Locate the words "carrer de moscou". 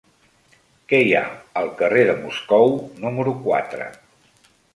1.81-2.73